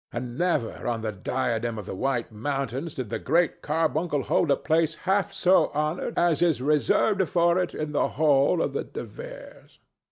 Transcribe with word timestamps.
And 0.11 0.35
never 0.35 0.87
on 0.87 1.01
the 1.01 1.11
diadem 1.11 1.77
of 1.77 1.85
the 1.85 1.93
White 1.93 2.31
Mountains 2.31 2.95
did 2.95 3.09
the 3.09 3.19
Great 3.19 3.61
Carbuncle 3.61 4.23
hold 4.23 4.49
a 4.49 4.55
place 4.55 4.95
half 4.95 5.31
so 5.31 5.67
honored 5.75 6.17
as 6.17 6.41
is 6.41 6.59
reserved 6.59 7.29
for 7.29 7.59
it 7.59 7.75
in 7.75 7.91
the 7.91 8.07
hall 8.07 8.63
of 8.63 8.73
the 8.73 8.83
De 8.83 9.03
Veres." 9.03 9.77